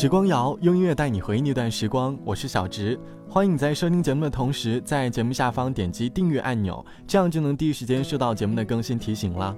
[0.00, 2.96] 时光谣用音乐带你回忆那段时光，我是小植，
[3.28, 9.56] 欢迎你在收听节目的同时，在节目下方点击订阅按钮，这样就能第一时间收到节目的更新提醒了。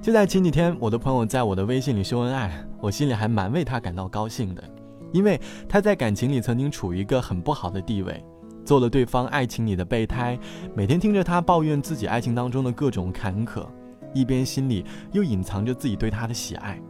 [0.00, 4.64] 就在前几天，我的朋友在我的微信里秀恩爱，我心里还蛮为他感到高兴的，
[5.12, 8.24] 因为他在感情里曾经处于一个很不好的地位，
[8.64, 10.38] 做了对方爱情里的备胎，
[10.74, 13.66] 每天听着他抱怨自己爱情当中的各种坎坷，
[14.14, 16.80] 一边心里又隐藏着自己对他的喜爱，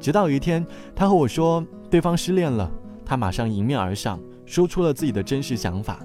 [0.00, 1.62] 直到有一天，他和我说。
[1.90, 2.70] 对方失恋了，
[3.04, 6.00] 他马上迎面而上，说出了自己的真实想法。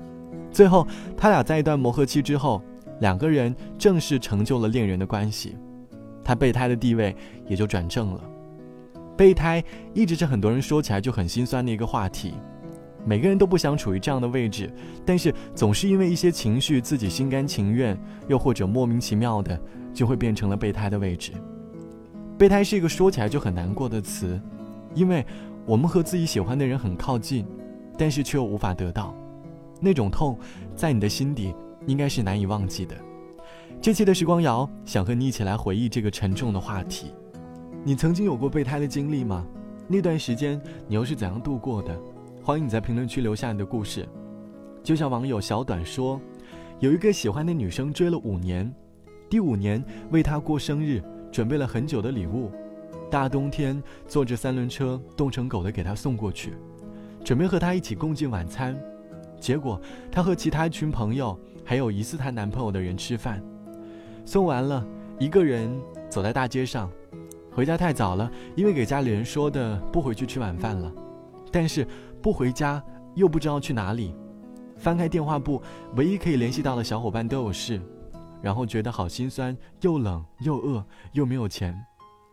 [0.51, 0.85] 最后，
[1.17, 2.61] 他俩在一段磨合期之后，
[2.99, 5.55] 两个人正式成就了恋人的关系，
[6.23, 7.15] 他备胎的地位
[7.47, 8.23] 也就转正了。
[9.17, 9.63] 备胎
[9.93, 12.33] 一直是很多人说起来就很心酸的一个话题，
[13.05, 14.71] 每个人都不想处于这样的位置，
[15.05, 19.59] 但是总是因为一些情绪，自己心甘情愿，又或者莫名其妙的，
[19.93, 21.31] 就会变成了备胎的位置。
[22.37, 24.39] 备胎是一个说起来就很难过的词，
[24.93, 25.25] 因为。
[25.65, 27.45] 我们和自己喜欢的人很靠近，
[27.97, 29.15] 但是却又无法得到，
[29.79, 30.37] 那种痛，
[30.75, 31.53] 在你的心底
[31.85, 32.95] 应该是难以忘记的。
[33.81, 37.11] 这期的时光瑶想和你一起来回忆这个沉重的话题。
[37.83, 39.45] 你曾经有过备胎的经历吗？
[39.87, 41.97] 那段时间你又是怎样度过的？
[42.43, 44.07] 欢迎你在评论区留下你的故事。
[44.83, 46.19] 就像网友小短说，
[46.79, 48.71] 有一个喜欢的女生追了五年，
[49.29, 52.51] 第五年为她过生日准备了很久的礼物。
[53.11, 56.53] 大冬天坐着三轮车冻成狗的给他送过去，
[57.25, 58.73] 准备和他一起共进晚餐，
[59.39, 63.43] 结果他和其他一群朋友还有疑似她男朋友的人吃饭。
[64.25, 64.87] 送完了，
[65.19, 65.69] 一个人
[66.09, 66.89] 走在大街上，
[67.53, 70.89] 回家太早了，因为给家里人说的不回去吃晚饭了。
[71.51, 71.85] 但是
[72.21, 72.81] 不回家
[73.15, 74.15] 又不知道去哪里，
[74.77, 75.61] 翻开电话簿，
[75.97, 77.77] 唯一可以联系到的小伙伴都有事，
[78.41, 81.77] 然后觉得好心酸，又冷又饿又没有钱。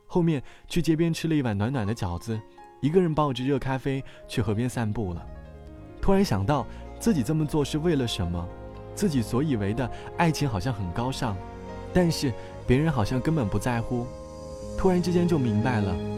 [0.08, 2.40] 后面去街边吃了一碗暖暖的饺子，
[2.80, 5.24] 一个人抱着热咖啡去河边散步了。
[6.00, 6.66] 突然想到
[6.98, 8.48] 自己这么做是为了什么？
[8.94, 11.36] 自己所以为的爱情好像很高尚，
[11.92, 12.32] 但是
[12.66, 14.06] 别人好像根本不在乎。
[14.76, 16.17] 突然之间就明白了。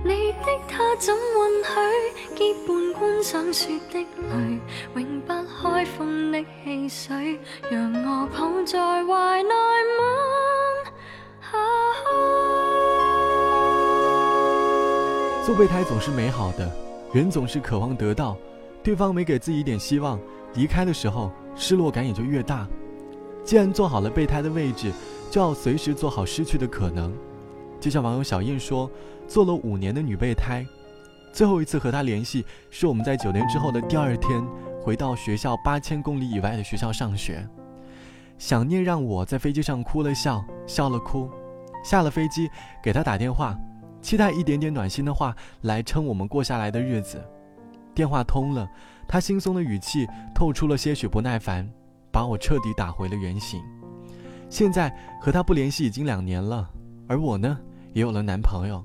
[0.03, 4.61] 你的他怎允许结伴观赏雪的泪
[4.97, 7.39] 永不开封的汽水
[7.71, 9.55] 让我抱在怀内
[10.01, 10.93] 吻
[11.41, 11.59] 下
[15.45, 16.69] 去做备胎总是美好的
[17.15, 18.37] 人总是渴望得到
[18.83, 20.19] 对方没给自己一点希望
[20.55, 22.67] 离开的时候失落感也就越大
[23.45, 24.93] 既然做好了备胎的位置，
[25.31, 27.13] 就要随时做好失去的可能。
[27.81, 28.89] 就像网友小印说
[29.27, 30.65] ：“做了五年的女备胎，
[31.33, 34.43] 最后一次和他联系是我们在酒店之后的第二天，
[34.81, 37.45] 回到学校八千公里以外的学校上学，
[38.39, 41.29] 想念让我在飞机上哭了笑，笑了哭。
[41.85, 42.49] 下了飞机
[42.81, 43.59] 给他打电话，
[44.01, 47.21] 期待一点点暖心的话来撑我们过下来的日子。
[47.93, 48.69] 电话通了，
[49.09, 51.69] 他轻松的语气透出了些许不耐烦。”
[52.13, 53.65] 把我彻底打回了原形。
[54.51, 56.71] 现在和他不联系已经两年了，
[57.09, 57.59] 而我呢，
[57.95, 58.85] 也有了男朋友。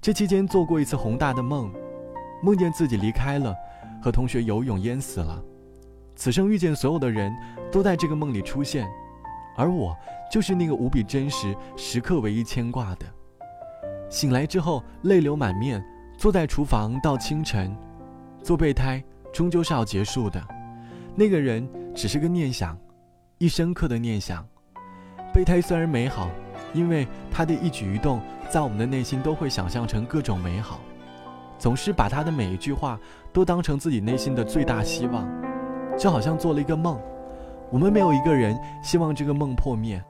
[0.00, 1.70] 这期间做过一次宏大的梦，
[2.42, 3.54] 梦见自己离开了，
[4.00, 5.42] 和同学游泳淹死了。
[6.14, 7.34] 此生遇见所有的人
[7.72, 8.86] 都在这个梦里出现，
[9.56, 9.96] 而我
[10.30, 13.06] 就是那个无比真实、时刻唯一牵挂的。
[14.08, 15.84] 醒来之后泪流满面，
[16.16, 17.76] 坐在厨房到清晨，
[18.44, 19.02] 做备胎
[19.32, 20.40] 终究是要结束的。
[21.16, 22.76] 那个人只是个念想，
[23.38, 24.44] 一深刻的念想。
[25.32, 26.28] 备胎虽然美好，
[26.72, 28.20] 因为他的一举一动，
[28.50, 30.80] 在我们的内心都会想象成各种美好，
[31.58, 32.98] 总是把他的每一句话
[33.32, 35.24] 都当成自己内心的最大希望，
[35.98, 37.00] 就好像做了一个梦。
[37.70, 40.02] 我们没有一个人希望这个梦破灭。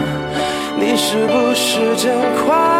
[0.78, 2.14] 你是不是真
[2.46, 2.79] 快乐？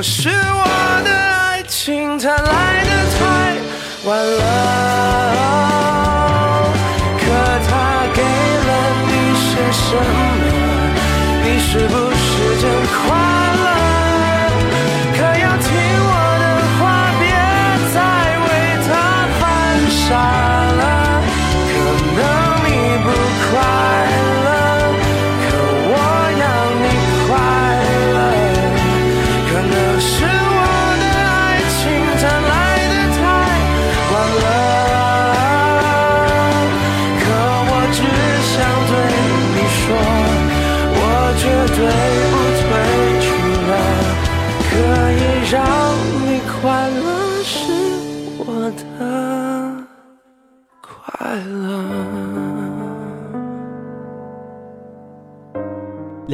[0.00, 4.79] 可是我的爱情，它来的太晚了。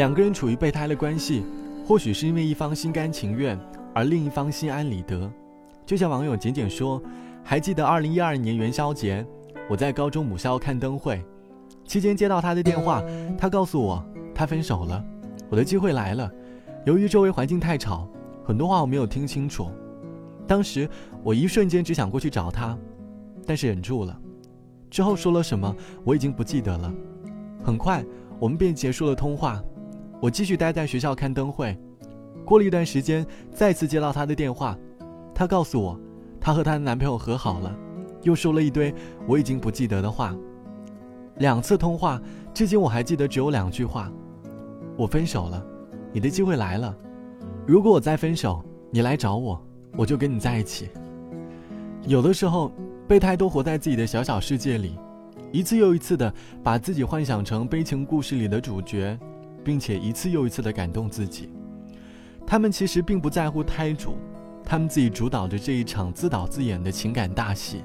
[0.06, 1.44] 两个人处于备胎的关系，
[1.84, 3.58] 或许是因为一方心甘情愿，
[3.92, 5.28] 而另一方心安理得。
[5.84, 7.02] 就像网友简简说
[7.42, 9.26] ：“还记得二零一二年元宵节，
[9.68, 11.20] 我在高中母校看灯会，
[11.84, 13.02] 期间接到他的电话，
[13.36, 14.00] 他告诉我
[14.32, 15.04] 他分手了，
[15.50, 16.30] 我的机会来了。
[16.84, 18.08] 由于周围环境太吵，
[18.44, 19.72] 很多话我没有听清楚。
[20.46, 20.88] 当时
[21.24, 22.78] 我一瞬间只想过去找他，
[23.44, 24.16] 但是忍住了。
[24.88, 26.94] 之后说了什么我已经不记得了。
[27.64, 28.04] 很快
[28.38, 29.60] 我们便结束了通话。”
[30.20, 31.76] 我继续待在学校看灯会，
[32.44, 34.76] 过了一段时间，再次接到她的电话，
[35.34, 35.98] 她告诉我，
[36.40, 37.76] 她和她的男朋友和好了，
[38.22, 38.94] 又说了一堆
[39.26, 40.34] 我已经不记得的话。
[41.38, 42.20] 两次通话，
[42.54, 44.10] 至今我还记得只有两句话：，
[44.96, 45.62] 我分手了，
[46.12, 46.96] 你的机会来了。
[47.66, 49.62] 如果我再分手，你来找我，
[49.98, 50.88] 我就跟你在一起。
[52.06, 52.72] 有的时候，
[53.06, 54.96] 备胎都活在自己的小小世界里，
[55.52, 56.32] 一次又一次的
[56.62, 59.18] 把自己幻想成悲情故事里的主角。
[59.66, 61.50] 并且一次又一次的感动自己，
[62.46, 64.16] 他们其实并不在乎胎主，
[64.64, 67.82] 他们自己主导着这一场自导自演的情感大戏。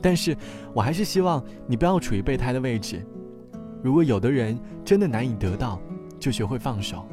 [0.00, 0.36] 但是
[0.72, 3.04] 我还是希望你不要处于备胎的位置。
[3.82, 5.80] 如果有的人真的难以得到，
[6.20, 7.04] 就学会放手，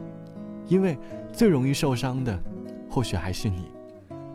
[0.67, 0.95] 因为
[1.33, 2.39] 最容易受伤的，
[2.87, 3.72] 或许还是你。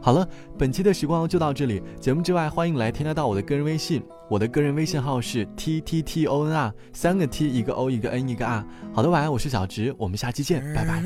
[0.01, 0.27] 好了，
[0.57, 1.83] 本期的时光就到这里。
[2.01, 8.65] 节目之外，欢迎来添加到我的个人微信，我的个人微信号是 t t t o n r，三个 t，一个 o，一个 n，一个 r。
[8.93, 11.03] 好的，晚安，我是小植，我们下期见，拜拜。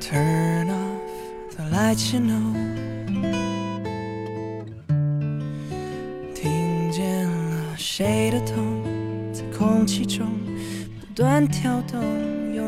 [0.00, 2.52] Turn off the lights, you know.
[6.34, 8.82] 听见了谁的痛，
[9.32, 10.26] 在空气中
[11.00, 12.02] 不断跳动。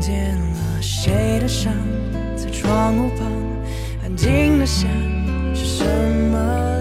[0.00, 1.72] 见了谁的声，
[2.36, 3.24] 在窗户旁
[4.04, 4.88] 安静的想
[5.54, 5.84] 是什
[6.32, 6.79] 么？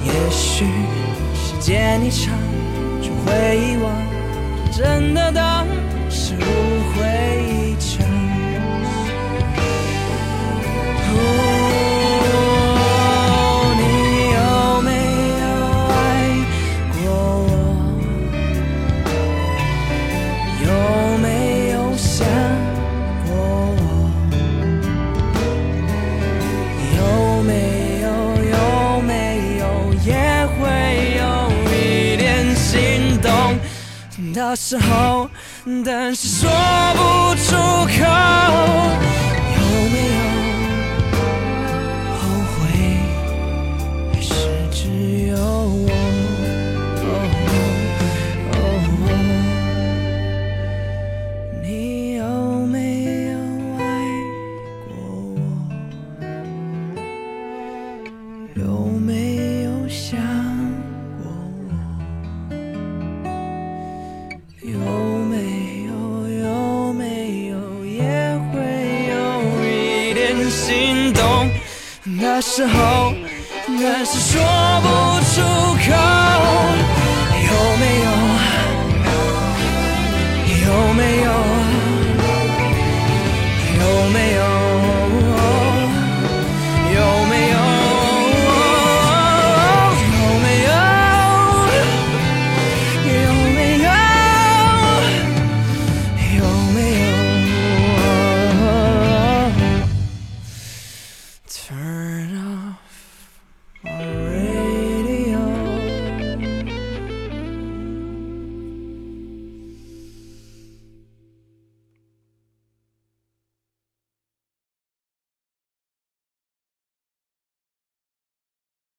[0.06, 0.64] 也许
[1.34, 2.36] 时间一长
[3.02, 3.92] 就会遗忘，
[4.72, 5.66] 真的当
[6.08, 6.40] 是误
[6.94, 7.37] 会。
[34.60, 35.30] 时候，
[35.86, 36.50] 但是说
[36.96, 37.16] 不。